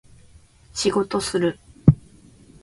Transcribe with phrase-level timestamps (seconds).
[0.81, 1.59] 仕事する